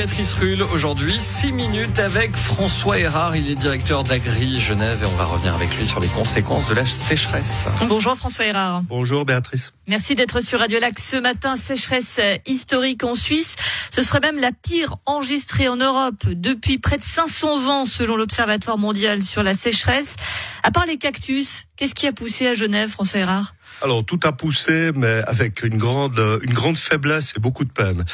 Béatrice 0.00 0.32
Rulle. 0.32 0.62
Aujourd'hui, 0.62 1.20
6 1.20 1.52
minutes 1.52 1.98
avec 1.98 2.34
François 2.34 2.98
Erard. 2.98 3.36
Il 3.36 3.50
est 3.50 3.54
directeur 3.54 4.02
d'Agri 4.02 4.58
Genève 4.58 5.02
et 5.02 5.04
on 5.04 5.14
va 5.14 5.26
revenir 5.26 5.54
avec 5.54 5.76
lui 5.76 5.86
sur 5.86 6.00
les 6.00 6.08
conséquences 6.08 6.70
de 6.70 6.74
la 6.74 6.86
sécheresse. 6.86 7.68
Bonjour 7.86 8.16
François 8.16 8.46
Erard. 8.46 8.80
Bonjour 8.84 9.26
Béatrice. 9.26 9.74
Merci 9.86 10.14
d'être 10.14 10.40
sur 10.40 10.58
Radio 10.60 10.80
Lac 10.80 10.98
ce 10.98 11.18
matin. 11.18 11.54
Sécheresse 11.54 12.18
historique 12.46 13.04
en 13.04 13.14
Suisse. 13.14 13.56
Ce 13.90 14.02
serait 14.02 14.20
même 14.20 14.38
la 14.38 14.52
pire 14.52 14.96
enregistrée 15.04 15.68
en 15.68 15.76
Europe 15.76 16.26
depuis 16.28 16.78
près 16.78 16.96
de 16.96 17.04
500 17.04 17.68
ans 17.68 17.84
selon 17.84 18.16
l'Observatoire 18.16 18.78
mondial 18.78 19.22
sur 19.22 19.42
la 19.42 19.52
sécheresse. 19.52 20.16
À 20.62 20.70
part 20.70 20.86
les 20.86 20.96
cactus, 20.96 21.66
qu'est-ce 21.76 21.94
qui 21.94 22.06
a 22.06 22.12
poussé 22.12 22.46
à 22.46 22.54
Genève, 22.54 22.88
François 22.88 23.20
Erard 23.20 23.54
Alors 23.82 24.02
tout 24.06 24.20
a 24.24 24.32
poussé, 24.32 24.92
mais 24.94 25.20
avec 25.26 25.62
une 25.62 25.76
grande, 25.76 26.18
une 26.40 26.54
grande 26.54 26.78
faiblesse 26.78 27.34
et 27.36 27.40
beaucoup 27.40 27.66
de 27.66 27.72
peine. 27.72 28.06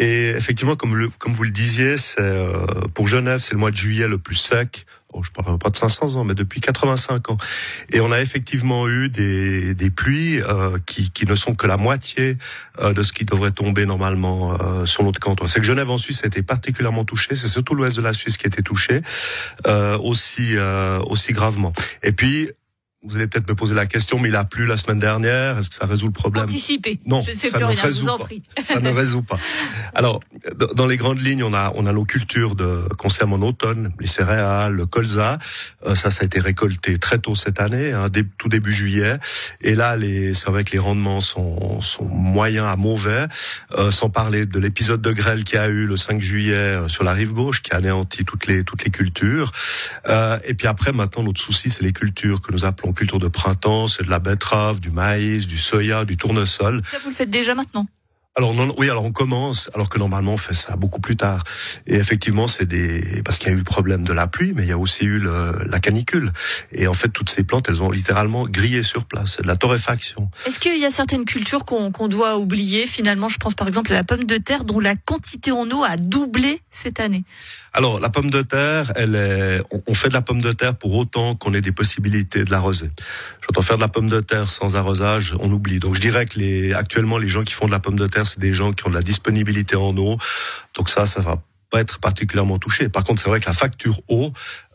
Et 0.00 0.30
effectivement, 0.30 0.76
comme, 0.76 0.96
le, 0.96 1.10
comme 1.18 1.34
vous 1.34 1.44
le 1.44 1.50
disiez, 1.50 1.96
euh, 2.18 2.66
pour 2.94 3.06
Genève, 3.06 3.40
c'est 3.40 3.52
le 3.52 3.58
mois 3.58 3.70
de 3.70 3.76
juillet 3.76 4.08
le 4.08 4.16
plus 4.16 4.34
sec. 4.34 4.86
Oh, 5.12 5.22
je 5.22 5.30
parle 5.30 5.58
pas 5.58 5.70
de 5.70 5.76
500 5.76 6.16
ans, 6.16 6.24
mais 6.24 6.34
depuis 6.34 6.60
85 6.60 7.30
ans. 7.30 7.36
Et 7.92 8.00
on 8.00 8.10
a 8.10 8.20
effectivement 8.20 8.88
eu 8.88 9.08
des, 9.08 9.74
des 9.74 9.90
pluies 9.90 10.40
euh, 10.40 10.78
qui, 10.86 11.10
qui 11.10 11.26
ne 11.26 11.34
sont 11.34 11.54
que 11.54 11.66
la 11.66 11.76
moitié 11.76 12.38
euh, 12.78 12.94
de 12.94 13.02
ce 13.02 13.12
qui 13.12 13.24
devrait 13.24 13.50
tomber 13.50 13.84
normalement 13.84 14.54
euh, 14.54 14.86
sur 14.86 15.02
notre 15.02 15.20
canton. 15.20 15.46
C'est 15.48 15.60
que 15.60 15.66
Genève 15.66 15.90
en 15.90 15.98
Suisse 15.98 16.22
a 16.24 16.28
été 16.28 16.42
particulièrement 16.42 17.04
touchée. 17.04 17.34
C'est 17.34 17.48
surtout 17.48 17.74
l'ouest 17.74 17.96
de 17.96 18.02
la 18.02 18.14
Suisse 18.14 18.38
qui 18.38 18.46
a 18.46 18.48
été 18.48 18.62
touché 18.62 19.02
euh, 19.66 19.98
aussi 19.98 20.56
aussi 21.06 21.32
gravement. 21.32 21.72
Et 22.02 22.12
puis 22.12 22.50
vous 23.02 23.16
allez 23.16 23.26
peut-être 23.26 23.48
me 23.48 23.54
poser 23.54 23.74
la 23.74 23.86
question, 23.86 24.18
mais 24.18 24.28
il 24.28 24.36
a 24.36 24.44
plu 24.44 24.66
la 24.66 24.76
semaine 24.76 24.98
dernière. 24.98 25.56
Est-ce 25.58 25.70
que 25.70 25.76
ça 25.76 25.86
résout 25.86 26.06
le 26.06 26.12
problème 26.12 26.44
Anticipé. 26.44 27.00
Non, 27.06 27.22
je 27.22 27.30
ne 27.30 27.36
sais 27.36 27.48
ça 27.48 27.56
plus 27.58 27.64
ne 27.66 27.70
rien, 27.72 27.82
résout 27.82 28.02
vous 28.02 28.08
en 28.10 28.18
pas. 28.18 28.24
prie. 28.24 28.42
ça 28.62 28.78
ne 28.80 28.90
résout 28.90 29.22
pas. 29.22 29.38
Alors, 29.94 30.20
dans 30.74 30.86
les 30.86 30.96
grandes 30.98 31.20
lignes, 31.24 31.42
on 31.42 31.54
a 31.54 31.72
on 31.76 31.86
a 31.86 31.92
nos 31.92 32.04
cultures 32.04 32.54
de 32.54 32.84
concernant 32.98 33.36
en 33.36 33.42
automne, 33.42 33.92
les 34.00 34.06
céréales, 34.06 34.74
le 34.74 34.84
colza. 34.86 35.38
Euh, 35.86 35.94
ça, 35.94 36.10
ça 36.10 36.22
a 36.22 36.24
été 36.26 36.40
récolté 36.40 36.98
très 36.98 37.18
tôt 37.18 37.34
cette 37.34 37.60
année, 37.60 37.92
hein, 37.92 38.08
dé- 38.10 38.24
tout 38.36 38.48
début 38.48 38.72
juillet. 38.72 39.18
Et 39.62 39.74
là, 39.74 39.96
les 39.96 40.34
c'est 40.34 40.50
vrai 40.50 40.64
que 40.64 40.72
les 40.72 40.78
rendements 40.78 41.20
sont 41.20 41.80
sont 41.80 42.04
moyens 42.04 42.66
à 42.66 42.76
mauvais. 42.76 43.26
Euh, 43.78 43.90
sans 43.90 44.10
parler 44.10 44.44
de 44.46 44.58
l'épisode 44.58 45.00
de 45.00 45.12
grêle 45.12 45.44
qui 45.44 45.56
a 45.56 45.68
eu 45.68 45.86
le 45.86 45.96
5 45.96 46.20
juillet 46.20 46.52
euh, 46.54 46.88
sur 46.88 47.04
la 47.04 47.12
rive 47.12 47.32
gauche, 47.32 47.62
qui 47.62 47.72
a 47.72 47.76
anéanti 47.76 48.24
toutes 48.26 48.46
les 48.46 48.62
toutes 48.64 48.84
les 48.84 48.90
cultures. 48.90 49.52
Euh, 50.06 50.38
et 50.46 50.52
puis 50.54 50.66
après, 50.66 50.92
maintenant, 50.92 51.22
notre 51.22 51.40
souci, 51.40 51.70
c'est 51.70 51.82
les 51.82 51.92
cultures 51.92 52.42
que 52.42 52.52
nous 52.52 52.64
appelons 52.66 52.89
cultures 52.92 53.18
de 53.18 53.28
printemps. 53.28 53.86
C'est 53.88 54.04
de 54.04 54.10
la 54.10 54.18
betterave, 54.18 54.80
du 54.80 54.90
maïs, 54.90 55.46
du 55.46 55.58
soya, 55.58 56.04
du 56.04 56.16
tournesol. 56.16 56.82
Ça, 56.86 56.98
vous 57.02 57.10
le 57.10 57.14
faites 57.14 57.30
déjà 57.30 57.54
maintenant? 57.54 57.86
Alors 58.40 58.54
non, 58.54 58.74
oui, 58.78 58.88
alors 58.88 59.04
on 59.04 59.12
commence, 59.12 59.70
alors 59.74 59.90
que 59.90 59.98
normalement 59.98 60.32
on 60.32 60.38
fait 60.38 60.54
ça 60.54 60.74
beaucoup 60.74 61.02
plus 61.02 61.14
tard. 61.14 61.44
Et 61.86 61.96
effectivement, 61.96 62.46
c'est 62.46 62.64
des 62.64 63.20
parce 63.22 63.36
qu'il 63.36 63.48
y 63.48 63.50
a 63.50 63.54
eu 63.54 63.58
le 63.58 63.64
problème 63.64 64.02
de 64.02 64.14
la 64.14 64.28
pluie, 64.28 64.54
mais 64.56 64.62
il 64.62 64.68
y 64.70 64.72
a 64.72 64.78
aussi 64.78 65.04
eu 65.04 65.18
le, 65.18 65.62
la 65.68 65.78
canicule. 65.78 66.32
Et 66.72 66.86
en 66.86 66.94
fait, 66.94 67.10
toutes 67.10 67.28
ces 67.28 67.44
plantes, 67.44 67.68
elles 67.68 67.82
ont 67.82 67.90
littéralement 67.90 68.46
grillé 68.46 68.82
sur 68.82 69.04
place. 69.04 69.34
C'est 69.36 69.42
de 69.42 69.46
la 69.46 69.56
torréfaction. 69.56 70.30
Est-ce 70.46 70.58
qu'il 70.58 70.78
y 70.78 70.86
a 70.86 70.90
certaines 70.90 71.26
cultures 71.26 71.66
qu'on 71.66 72.08
doit 72.08 72.38
oublier 72.38 72.86
finalement? 72.86 73.28
Je 73.28 73.36
pense 73.36 73.54
par 73.54 73.68
exemple 73.68 73.92
à 73.92 73.96
la 73.96 74.04
pomme 74.04 74.24
de 74.24 74.38
terre 74.38 74.64
dont 74.64 74.80
la 74.80 74.96
quantité 74.96 75.52
en 75.52 75.70
eau 75.70 75.84
a 75.84 75.98
doublé 75.98 76.62
cette 76.70 76.98
année. 76.98 77.24
Alors 77.72 78.00
la 78.00 78.08
pomme 78.08 78.30
de 78.30 78.42
terre, 78.42 78.90
elle 78.96 79.14
est, 79.14 79.62
on, 79.70 79.82
on 79.86 79.94
fait 79.94 80.08
de 80.08 80.14
la 80.14 80.22
pomme 80.22 80.40
de 80.40 80.50
terre 80.50 80.74
pour 80.74 80.94
autant 80.96 81.36
qu'on 81.36 81.54
ait 81.54 81.60
des 81.60 81.70
possibilités 81.70 82.42
de 82.42 82.50
l'arroser. 82.50 82.90
J'entends 83.42 83.62
faire 83.62 83.76
de 83.76 83.82
la 83.82 83.88
pomme 83.88 84.08
de 84.08 84.18
terre 84.18 84.48
sans 84.48 84.74
arrosage, 84.74 85.36
on 85.38 85.52
oublie. 85.52 85.78
Donc 85.78 85.94
je 85.94 86.00
dirais 86.00 86.26
que 86.26 86.38
les, 86.38 86.72
actuellement 86.72 87.16
les 87.16 87.28
gens 87.28 87.44
qui 87.44 87.52
font 87.52 87.66
de 87.66 87.70
la 87.70 87.78
pomme 87.78 87.98
de 87.98 88.08
terre, 88.08 88.26
c'est 88.30 88.40
des 88.40 88.52
gens 88.52 88.72
qui 88.72 88.86
ont 88.86 88.90
de 88.90 88.94
la 88.94 89.02
disponibilité 89.02 89.76
en 89.76 89.96
eau. 89.96 90.18
Donc 90.74 90.88
ça, 90.88 91.06
ça 91.06 91.20
va 91.20 91.42
pas 91.70 91.80
être 91.80 92.00
particulièrement 92.00 92.58
touché. 92.58 92.88
Par 92.88 93.04
contre, 93.04 93.22
c'est 93.22 93.28
vrai 93.28 93.40
que 93.40 93.46
la 93.46 93.52
facture 93.52 94.00
eau, 94.08 94.32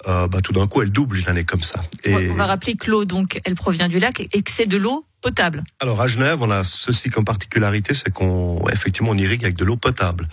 euh, 0.07 0.27
bah, 0.27 0.41
tout 0.41 0.53
d'un 0.53 0.65
coup, 0.67 0.81
elle 0.81 0.91
double 0.91 1.17
une 1.17 1.27
année 1.27 1.43
comme 1.43 1.61
ça. 1.61 1.83
On 2.07 2.35
va 2.35 2.45
rappeler 2.45 2.75
que 2.75 2.89
l'eau, 2.89 3.05
donc, 3.05 3.39
elle 3.43 3.55
provient 3.55 3.87
du 3.87 3.99
lac 3.99 4.21
et 4.21 4.41
que 4.41 4.51
c'est 4.51 4.67
de 4.67 4.77
l'eau 4.77 5.05
potable. 5.21 5.63
Alors 5.79 6.01
à 6.01 6.07
Genève, 6.07 6.41
on 6.41 6.51
a 6.51 6.63
ceci 6.63 7.09
comme 7.09 7.25
particularité, 7.25 7.93
c'est 7.93 8.13
qu'on 8.13 8.63
effectivement 8.71 9.11
on 9.11 9.17
irrigue 9.17 9.43
avec 9.43 9.57
de 9.57 9.65
l'eau 9.65 9.75
potable. 9.75 10.27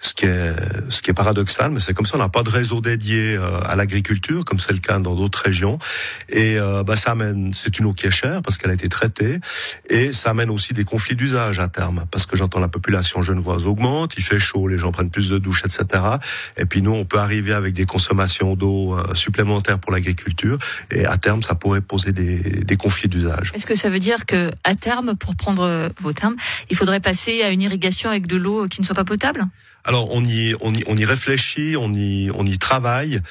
Ce 0.00 0.14
qui 0.14 0.26
est 0.26 0.52
ce 0.90 1.02
qui 1.02 1.10
est 1.10 1.14
paradoxal, 1.14 1.70
mais 1.70 1.80
c'est 1.80 1.94
comme 1.94 2.06
ça. 2.06 2.16
On 2.16 2.20
n'a 2.20 2.28
pas 2.28 2.42
de 2.42 2.50
réseau 2.50 2.80
dédié 2.80 3.36
euh, 3.36 3.60
à 3.64 3.74
l'agriculture, 3.76 4.44
comme 4.44 4.58
c'est 4.58 4.72
le 4.72 4.78
cas 4.78 4.98
dans 4.98 5.14
d'autres 5.14 5.42
régions. 5.44 5.78
Et 6.28 6.58
euh, 6.58 6.84
bah, 6.84 6.96
ça 6.96 7.12
amène, 7.12 7.52
c'est 7.52 7.78
une 7.78 7.86
eau 7.86 7.92
qui 7.92 8.06
est 8.06 8.10
chère 8.10 8.42
parce 8.42 8.58
qu'elle 8.58 8.70
a 8.70 8.74
été 8.74 8.88
traitée, 8.88 9.40
et 9.90 10.12
ça 10.12 10.30
amène 10.30 10.50
aussi 10.50 10.72
des 10.72 10.84
conflits 10.84 11.16
d'usage 11.16 11.58
à 11.60 11.68
terme, 11.68 12.04
parce 12.10 12.26
que 12.26 12.36
j'entends 12.36 12.60
la 12.60 12.68
population 12.68 13.22
genevoise 13.22 13.66
augmente, 13.66 14.14
il 14.16 14.22
fait 14.22 14.38
chaud, 14.38 14.68
les 14.68 14.78
gens 14.78 14.92
prennent 14.92 15.10
plus 15.10 15.28
de 15.28 15.38
douches, 15.38 15.64
etc. 15.64 16.02
Et 16.56 16.64
puis 16.64 16.82
nous, 16.82 16.92
on 16.92 17.04
peut 17.04 17.18
arriver 17.18 17.52
avec 17.52 17.74
des 17.74 17.86
consommations 17.86 18.54
d'eau 18.54 18.94
euh, 18.94 19.14
supplémentaires 19.14 19.78
pour 19.78 19.92
l'agriculture, 19.92 20.58
et 20.90 21.06
à 21.06 21.16
terme, 21.16 21.42
ça 21.42 21.54
pourrait 21.54 21.80
poser 21.80 22.12
des, 22.12 22.38
des 22.38 22.76
conflits 22.76 23.08
d'usage. 23.08 23.52
Est-ce 23.54 23.66
que 23.66 23.76
ça 23.76 23.90
veut 23.90 23.98
dire 23.98 24.26
que 24.26 24.50
à 24.64 24.74
terme, 24.74 25.16
pour 25.16 25.34
prendre 25.36 25.62
euh, 25.62 25.88
vos 26.00 26.12
termes, 26.12 26.36
il 26.70 26.76
faudrait 26.76 27.00
passer 27.00 27.42
à 27.42 27.50
une 27.50 27.62
irrigation 27.62 28.10
avec 28.10 28.26
de 28.26 28.36
l'eau 28.36 28.68
qui 28.68 28.80
ne 28.80 28.86
soit 28.86 28.94
pas 28.94 29.04
potable? 29.04 29.46
Alors 29.88 30.10
on 30.10 30.22
y, 30.22 30.54
on 30.60 30.74
y, 30.74 30.84
on 30.86 30.98
y 30.98 31.06
réfléchit, 31.06 31.74
on 31.78 31.94
y, 31.94 32.30
on 32.34 32.44
y 32.44 32.58
travaille. 32.58 33.22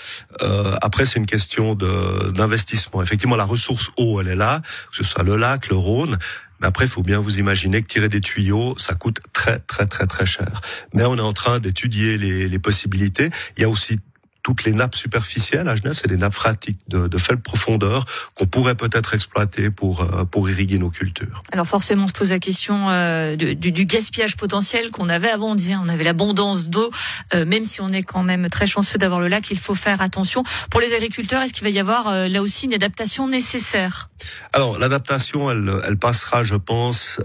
Euh, 0.42 0.76
après, 0.82 1.06
c'est 1.06 1.20
une 1.20 1.28
question 1.28 1.76
d'investissement. 1.76 3.04
Effectivement, 3.04 3.36
la 3.36 3.44
ressource 3.44 3.92
eau, 3.96 4.20
elle 4.20 4.28
est 4.28 4.36
là, 4.36 4.64
que 4.90 4.98
ce 4.98 5.04
soit 5.04 5.24
le 5.24 5.36
lac, 5.36 5.70
le 5.70 5.76
Rhône. 5.76 6.18
Mais 6.60 6.66
après, 6.66 6.86
il 6.86 6.90
faut 6.90 7.04
bien 7.04 7.20
vous 7.20 7.38
imaginer 7.38 7.84
que 7.84 7.88
tirer 7.88 8.10
des 8.10 8.22
tuyaux, 8.22 8.74
ça 8.80 8.96
coûte 8.96 9.20
très, 9.34 9.60
très, 9.60 9.86
très, 9.86 10.08
très 10.08 10.26
cher. 10.26 10.62
Mais 10.96 11.04
on 11.04 11.16
est 11.18 11.22
en 11.22 11.34
train 11.34 11.60
d'étudier 11.60 12.18
les, 12.18 12.50
les 12.50 12.60
possibilités. 12.60 13.30
Il 13.56 13.62
y 13.62 13.64
a 13.64 13.70
aussi 13.70 14.00
toutes 14.48 14.64
les 14.64 14.72
nappes 14.72 14.96
superficielles 14.96 15.68
à 15.68 15.76
Genève, 15.76 15.92
c'est 15.94 16.08
des 16.08 16.16
nappes 16.16 16.34
phréatiques 16.34 16.80
de, 16.88 17.10
de 17.10 17.18
faible 17.18 17.42
profondeur 17.42 18.06
qu'on 18.34 18.46
pourrait 18.46 18.76
peut-être 18.76 19.14
exploiter 19.14 19.70
pour 19.70 20.00
euh, 20.00 20.24
pour 20.24 20.50
irriguer 20.50 20.78
nos 20.78 20.90
cultures. 20.90 21.44
Alors 21.52 21.68
forcément, 21.68 22.06
on 22.06 22.08
se 22.08 22.14
pose 22.14 22.30
la 22.30 22.40
question 22.40 22.90
euh, 22.90 23.36
du, 23.36 23.56
du 23.74 23.86
gaspillage 23.86 24.38
potentiel 24.38 24.90
qu'on 24.90 25.10
avait 25.10 25.30
avant. 25.30 25.52
On 25.52 25.56
disait, 25.56 25.76
on 25.76 25.90
avait 25.90 26.06
l'abondance 26.06 26.70
d'eau, 26.70 26.90
euh, 27.34 27.44
même 27.44 27.66
si 27.66 27.82
on 27.82 27.92
est 27.92 28.04
quand 28.04 28.24
même 28.24 28.50
très 28.50 28.68
chanceux 28.68 28.98
d'avoir 28.98 29.20
le 29.20 29.28
lac, 29.28 29.52
il 29.52 29.60
faut 29.60 29.76
faire 29.76 30.02
attention. 30.02 30.46
Pour 30.72 30.80
les 30.80 30.94
agriculteurs, 30.96 31.42
est-ce 31.42 31.52
qu'il 31.52 31.66
va 31.66 31.70
y 31.70 31.80
avoir 31.80 32.08
euh, 32.08 32.30
là 32.30 32.42
aussi 32.42 32.68
une 32.68 32.74
adaptation 32.74 33.28
nécessaire? 33.28 34.10
Alors 34.54 34.80
l'adaptation, 34.80 35.52
elle, 35.52 35.70
elle 35.86 35.98
passera, 35.98 36.46
je 36.46 36.56
pense, 36.56 37.20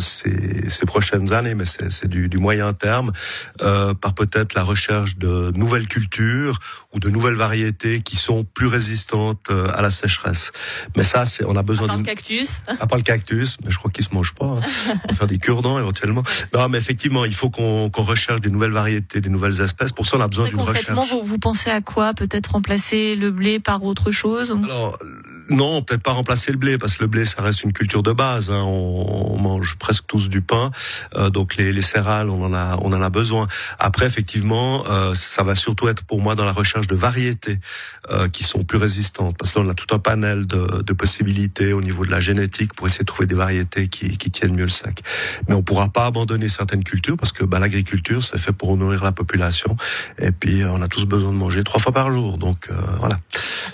ces, 0.00 0.68
ces 0.68 0.86
prochaines 0.86 1.32
années, 1.32 1.54
mais 1.54 1.64
c'est 1.64 2.08
du, 2.08 2.28
du 2.28 2.38
moyen 2.38 2.74
terme, 2.74 3.12
par 3.58 4.12
peut-être 4.14 4.54
la 4.54 4.64
recherche 4.64 5.16
de 5.16 5.52
nouvelles 5.54 5.86
cultures 5.86 6.47
ou 6.94 6.98
de 7.00 7.08
nouvelles 7.08 7.34
variétés 7.34 8.00
qui 8.00 8.16
sont 8.16 8.44
plus 8.44 8.66
résistantes 8.66 9.46
euh, 9.50 9.68
à 9.74 9.82
la 9.82 9.90
sécheresse. 9.90 10.52
Mais 10.96 11.04
ça, 11.04 11.26
c'est 11.26 11.44
on 11.44 11.56
a 11.56 11.62
besoin 11.62 11.86
Par 11.88 11.96
le 11.96 12.02
d'une 12.02 12.14
cactus 12.14 12.60
à 12.80 12.86
part 12.86 12.98
le 12.98 13.04
cactus, 13.04 13.58
mais 13.64 13.70
je 13.70 13.78
crois 13.78 13.90
qu'il 13.90 14.04
se 14.04 14.14
mange 14.14 14.34
pas. 14.34 14.46
hein. 14.46 14.60
On 15.04 15.12
va 15.12 15.14
faire 15.14 15.26
des 15.26 15.38
cure-dents 15.38 15.78
éventuellement. 15.78 16.22
Non, 16.54 16.68
mais 16.68 16.78
effectivement, 16.78 17.24
il 17.24 17.34
faut 17.34 17.50
qu'on 17.50 17.90
qu'on 17.90 18.02
recherche 18.04 18.40
des 18.40 18.50
nouvelles 18.50 18.72
variétés, 18.72 19.20
des 19.20 19.28
nouvelles 19.30 19.60
espèces. 19.60 19.92
Pour 19.92 20.06
ça, 20.06 20.16
on 20.16 20.20
a 20.20 20.28
besoin 20.28 20.46
d'une 20.48 20.56
concrètement, 20.58 21.02
recherche. 21.02 21.20
vous, 21.20 21.26
vous 21.26 21.38
pensez 21.38 21.70
à 21.70 21.80
quoi? 21.80 22.14
Peut-être 22.14 22.52
remplacer 22.52 23.16
le 23.16 23.30
blé 23.30 23.58
par 23.60 23.82
autre 23.84 24.10
chose? 24.10 24.50
Alors 24.64 24.98
non, 25.48 25.82
peut-être 25.82 26.02
pas 26.02 26.12
remplacer 26.12 26.52
le 26.52 26.58
blé 26.58 26.78
parce 26.78 26.96
que 26.96 27.04
le 27.04 27.08
blé 27.08 27.24
ça 27.24 27.42
reste 27.42 27.62
une 27.64 27.72
culture 27.72 28.02
de 28.02 28.12
base. 28.12 28.50
hein. 28.50 28.62
On, 28.64 29.34
on 29.34 29.38
mange 29.38 29.76
presque 29.78 30.04
tous 30.06 30.28
du 30.28 30.40
pain, 30.40 30.70
euh, 31.16 31.30
donc 31.30 31.56
les, 31.56 31.72
les 31.72 31.82
céréales 31.82 32.28
on 32.30 32.44
en 32.44 32.54
a 32.54 32.78
on 32.82 32.92
en 32.92 33.00
a 33.02 33.10
besoin. 33.10 33.46
Après 33.78 34.06
effectivement, 34.06 34.84
euh, 34.88 35.14
ça 35.14 35.42
va 35.42 35.54
surtout 35.54 35.88
être 35.88 36.04
pour 36.04 36.20
moi 36.20 36.34
dans 36.34 36.44
la 36.44 36.52
recherche 36.52 36.86
de 36.86 36.94
variétés 36.94 37.58
euh, 38.10 38.28
qui 38.28 38.44
sont 38.44 38.64
plus 38.64 38.78
résistantes 38.78 39.36
parce 39.38 39.52
que 39.52 39.58
là 39.58 39.64
on 39.66 39.68
a 39.68 39.74
tout 39.74 39.94
un 39.94 39.98
panel 39.98 40.46
de, 40.46 40.82
de 40.82 40.92
possibilités 40.92 41.72
au 41.72 41.80
niveau 41.80 42.04
de 42.04 42.10
la 42.10 42.20
génétique 42.20 42.74
pour 42.74 42.86
essayer 42.86 43.02
de 43.02 43.06
trouver 43.06 43.26
des 43.26 43.34
variétés 43.34 43.88
qui, 43.88 44.16
qui 44.18 44.30
tiennent 44.30 44.54
mieux 44.54 44.64
le 44.64 44.70
sec. 44.70 45.02
Mais 45.48 45.54
on 45.54 45.62
pourra 45.62 45.88
pas 45.88 46.06
abandonner 46.06 46.48
certaines 46.48 46.84
cultures 46.84 47.16
parce 47.16 47.32
que 47.32 47.44
bah, 47.44 47.58
l'agriculture 47.58 48.24
c'est 48.24 48.38
fait 48.38 48.52
pour 48.52 48.76
nourrir 48.76 49.02
la 49.04 49.12
population 49.12 49.76
et 50.18 50.30
puis 50.32 50.62
euh, 50.62 50.70
on 50.72 50.82
a 50.82 50.88
tous 50.88 51.04
besoin 51.04 51.30
de 51.30 51.36
manger 51.36 51.64
trois 51.64 51.80
fois 51.80 51.92
par 51.92 52.12
jour. 52.12 52.38
Donc 52.38 52.68
euh, 52.70 52.74
voilà. 52.98 53.20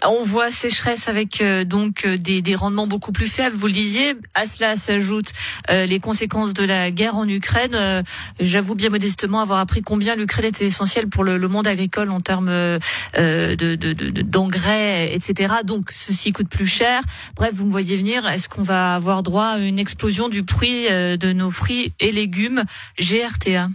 On 0.06 0.22
voit 0.25 0.50
sécheresse 0.50 1.08
avec 1.08 1.40
euh, 1.40 1.63
donc 1.64 2.05
euh, 2.05 2.16
des, 2.19 2.43
des 2.43 2.55
rendements 2.55 2.87
beaucoup 2.87 3.12
plus 3.12 3.26
faibles. 3.26 3.56
Vous 3.56 3.66
le 3.66 3.72
disiez. 3.72 4.14
À 4.34 4.46
cela 4.46 4.76
s'ajoutent 4.76 5.32
euh, 5.70 5.87
les 5.87 6.00
conséquences 6.00 6.55
de 6.55 6.64
la 6.64 6.90
guerre 6.90 7.16
en 7.16 7.28
Ukraine. 7.28 7.75
Euh, 7.75 8.02
J'avoue 8.40 8.75
bien 8.75 8.90
modestement 8.90 9.40
avoir 9.40 9.58
appris 9.58 9.82
combien 9.82 10.16
l'Ukraine 10.16 10.46
était 10.46 10.66
essentielle 10.66 11.08
pour 11.08 11.25
le, 11.25 11.38
monde 11.49 11.66
agricole 11.66 12.11
en 12.11 12.20
termes 12.20 12.49
euh, 12.49 12.78
de 13.16 13.55
de- 13.56 13.93
de- 13.93 14.11
de- 14.11 14.22
d'engrais, 14.22 15.14
etc. 15.14 15.55
Donc 15.64 15.90
ceci 15.93 16.32
coûte 16.32 16.49
plus 16.49 16.66
cher. 16.66 17.02
Bref, 17.37 17.52
vous 17.55 17.66
me 17.66 17.70
voyez 17.70 17.96
venir. 17.96 18.26
Est-ce 18.28 18.49
qu'on 18.49 18.62
va 18.62 18.94
avoir 18.94 19.22
droit 19.22 19.46
à 19.46 19.58
une 19.58 19.78
explosion 19.78 20.28
du 20.28 20.43
prix 20.43 20.87
de 20.88 21.32
nos 21.32 21.50
fruits 21.50 21.93
et 22.00 22.12
légumes? 22.12 22.64
GRTA 22.99 23.69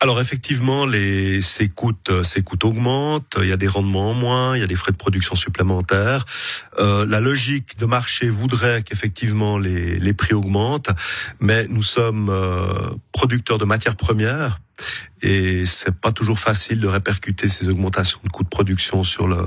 Alors 0.00 0.20
effectivement, 0.20 0.86
les, 0.86 1.42
ces 1.42 1.68
coûts, 1.68 1.92
euh, 2.08 2.22
ces 2.22 2.42
coûts 2.42 2.58
augmentent. 2.62 3.36
Il 3.40 3.48
y 3.48 3.52
a 3.52 3.56
des 3.56 3.68
rendements 3.68 4.10
en 4.10 4.14
moins, 4.14 4.56
il 4.56 4.60
y 4.60 4.62
a 4.62 4.66
des 4.66 4.74
frais 4.74 4.92
de 4.92 4.96
production 4.96 5.34
supplémentaires. 5.34 6.24
Euh, 6.78 7.04
la 7.06 7.20
logique 7.20 7.78
de 7.78 7.86
marché 7.86 8.28
voudrait 8.28 8.82
qu'effectivement 8.82 9.58
les, 9.58 9.98
les 9.98 10.12
prix 10.14 10.34
augmentent, 10.34 10.90
mais 11.38 11.66
nous 11.68 11.82
sommes 11.82 12.30
euh, 12.30 12.90
producteurs 13.12 13.58
de 13.58 13.64
matières 13.64 13.96
premières 13.96 14.60
et 15.22 15.64
c'est 15.66 15.94
pas 15.94 16.12
toujours 16.12 16.38
facile 16.38 16.80
de 16.80 16.86
répercuter 16.86 17.48
ces 17.48 17.68
augmentations 17.68 18.20
de 18.24 18.28
coûts 18.28 18.44
de 18.44 18.48
production 18.48 19.04
sur 19.04 19.26
le 19.26 19.40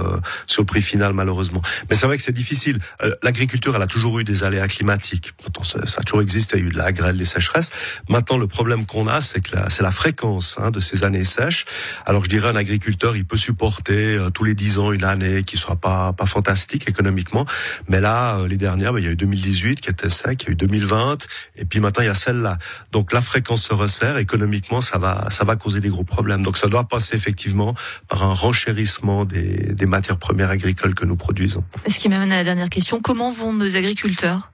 sur 0.48 0.62
le 0.62 0.66
prix 0.66 0.81
final 0.81 1.14
malheureusement. 1.14 1.62
Mais 1.90 1.96
c'est 1.96 2.06
vrai 2.06 2.18
que 2.18 2.24
c'est 2.24 2.31
difficile. 2.31 2.80
Euh, 3.04 3.14
l'agriculture, 3.24 3.75
elle 3.75 3.81
a 3.81 3.88
toujours 3.88 4.20
eu 4.20 4.24
des 4.24 4.44
aléas 4.44 4.68
climatiques. 4.68 5.34
ça, 5.64 5.80
a 5.98 6.04
toujours 6.04 6.22
existé, 6.22 6.58
il 6.58 6.64
y 6.64 6.66
a 6.66 6.70
eu 6.70 6.72
de 6.72 6.78
la 6.78 6.92
grêle, 6.92 7.18
des 7.18 7.25
sécheresses. 7.25 7.72
Maintenant, 8.10 8.38
le 8.38 8.48
problème 8.48 8.86
qu'on 8.86 9.08
a, 9.08 9.22
c'est 9.22 9.42
que 9.42 9.58
c'est 9.70 9.84
la 9.84 9.92
fréquence 9.92 10.58
hein, 10.62 10.72
de 10.72 10.80
ces 10.80 11.04
années 11.04 11.24
sèches. 11.24 11.66
Alors 12.06 12.24
je 12.24 12.30
dirais 12.30 12.50
un 12.50 12.56
agriculteur, 12.56 13.16
il 13.16 13.25
peut 13.25 13.38
supporter 13.38 14.18
euh, 14.18 14.30
tous 14.30 14.44
les 14.44 14.54
10 14.54 14.80
ans 14.80 14.92
une 14.92 15.04
année 15.04 15.44
qui 15.44 15.58
sera 15.58 15.75
pas 15.75 16.14
pas 16.14 16.25
fantastique 16.25 16.90
économiquement, 16.90 17.46
mais 17.90 18.02
là 18.02 18.38
euh, 18.38 18.48
les 18.48 18.58
dernières, 18.58 18.94
ben, 18.94 19.00
il 19.00 19.06
y 19.06 19.08
a 19.08 19.12
eu 19.12 19.16
2018 19.16 19.81
qui 19.81 19.90
était 19.90 20.10
sec, 20.10 20.44
il 20.44 20.46
y 20.48 20.50
a 20.50 20.52
eu 20.54 20.56
2020 20.56 21.28
et 21.58 21.66
puis 21.66 21.80
maintenant 21.80 22.04
il 22.04 22.08
y 22.08 22.10
a 22.10 22.14
celle-là. 22.14 22.58
Donc 22.92 23.14
la 23.14 23.22
fréquence 23.22 23.64
se 23.64 23.74
resserre 23.74 24.18
économiquement, 24.18 24.81
ça 24.81 24.98
va 24.98 25.30
ça 25.30 25.46
va 25.46 25.56
des 25.80 25.89
gros 25.89 26.04
problèmes. 26.04 26.42
Donc 26.42 26.57
ça 26.57 26.68
doit 26.68 26.83
passer 26.83 27.15
effectivement 27.15 27.75
par 28.07 28.24
un 28.24 28.33
renchérissement 28.33 29.25
des, 29.25 29.74
des 29.74 29.86
matières 29.86 30.18
premières 30.18 30.50
agricoles 30.50 30.94
que 30.94 31.06
nous 31.06 31.15
produisons. 31.15 31.63
Ce 31.88 31.98
qui 32.00 32.10
m'amène 32.10 32.31
à 32.31 32.38
la 32.38 32.44
dernière 32.44 32.69
question, 32.69 33.01
comment 33.01 33.31
vont 33.31 33.54
nos 33.54 33.75
agriculteurs? 33.75 34.51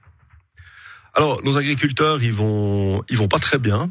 Alors 1.12 1.42
nos 1.42 1.58
agriculteurs, 1.58 2.22
ils 2.22 2.32
vont, 2.32 3.02
ils 3.08 3.16
vont 3.16 3.26
pas 3.26 3.40
très 3.40 3.58
bien 3.58 3.90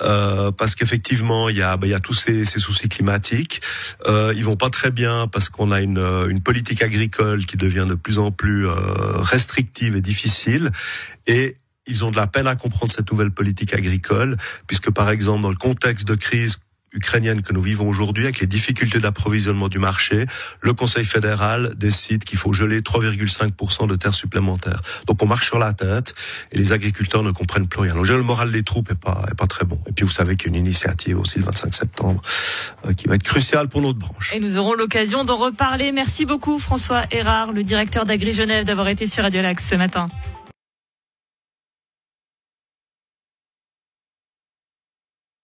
euh, 0.00 0.50
parce 0.50 0.74
qu'effectivement, 0.74 1.48
il 1.48 1.56
y 1.56 1.62
a, 1.62 1.76
bah, 1.76 1.86
il 1.86 1.90
y 1.90 1.94
a 1.94 2.00
tous 2.00 2.14
ces, 2.14 2.44
ces 2.44 2.58
soucis 2.58 2.88
climatiques. 2.88 3.60
Euh, 4.06 4.34
ils 4.36 4.44
vont 4.44 4.56
pas 4.56 4.68
très 4.68 4.90
bien 4.90 5.28
parce 5.28 5.50
qu'on 5.50 5.70
a 5.70 5.80
une, 5.80 5.98
une 6.28 6.42
politique 6.42 6.82
agricole 6.82 7.46
qui 7.46 7.56
devient 7.56 7.86
de 7.88 7.94
plus 7.94 8.18
en 8.18 8.32
plus 8.32 8.66
euh, 8.66 8.74
restrictive 9.20 9.94
et 9.94 10.00
difficile. 10.00 10.72
Et 11.28 11.56
ils 11.88 12.04
ont 12.04 12.10
de 12.10 12.16
la 12.16 12.26
peine 12.26 12.46
à 12.46 12.56
comprendre 12.56 12.92
cette 12.92 13.10
nouvelle 13.10 13.30
politique 13.30 13.74
agricole, 13.74 14.36
puisque 14.66 14.90
par 14.90 15.10
exemple 15.10 15.42
dans 15.42 15.50
le 15.50 15.56
contexte 15.56 16.06
de 16.06 16.14
crise 16.14 16.58
ukrainienne 16.92 17.42
que 17.42 17.52
nous 17.52 17.60
vivons 17.60 17.88
aujourd'hui, 17.88 18.24
avec 18.24 18.40
les 18.40 18.46
difficultés 18.46 18.98
d'approvisionnement 18.98 19.68
du 19.68 19.78
marché, 19.78 20.26
le 20.60 20.72
Conseil 20.72 21.04
fédéral 21.04 21.74
décide 21.76 22.24
qu'il 22.24 22.38
faut 22.38 22.52
geler 22.52 22.80
3,5% 22.80 23.86
de 23.86 23.96
terres 23.96 24.14
supplémentaires. 24.14 24.82
Donc 25.06 25.22
on 25.22 25.26
marche 25.26 25.46
sur 25.46 25.58
la 25.58 25.72
tête 25.72 26.14
et 26.52 26.58
les 26.58 26.72
agriculteurs 26.72 27.22
ne 27.22 27.30
comprennent 27.30 27.68
plus 27.68 27.80
rien. 27.80 27.94
Le 27.94 28.22
moral 28.22 28.50
des 28.50 28.62
troupes 28.62 28.90
est 28.90 28.98
pas 28.98 29.24
est 29.30 29.34
pas 29.34 29.46
très 29.46 29.64
bon. 29.64 29.78
Et 29.86 29.92
puis 29.92 30.04
vous 30.04 30.10
savez 30.10 30.36
qu'il 30.36 30.50
y 30.50 30.54
a 30.54 30.58
une 30.58 30.64
initiative 30.64 31.18
aussi 31.18 31.38
le 31.38 31.44
25 31.44 31.74
septembre 31.74 32.22
euh, 32.86 32.92
qui 32.92 33.06
va 33.06 33.16
être 33.16 33.22
cruciale 33.22 33.68
pour 33.68 33.82
notre 33.82 33.98
branche. 33.98 34.32
Et 34.34 34.40
nous 34.40 34.56
aurons 34.56 34.74
l'occasion 34.74 35.24
d'en 35.24 35.36
reparler. 35.36 35.92
Merci 35.92 36.24
beaucoup 36.24 36.58
François 36.58 37.02
Erard, 37.10 37.52
le 37.52 37.62
directeur 37.62 38.06
d'Agri 38.06 38.32
Genève, 38.32 38.64
d'avoir 38.64 38.88
été 38.88 39.06
sur 39.06 39.24
Radio 39.24 39.42
Lac 39.42 39.60
ce 39.60 39.74
matin. 39.74 40.08